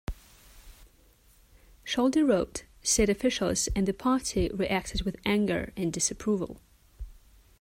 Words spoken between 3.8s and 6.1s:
the Party reacted with anger and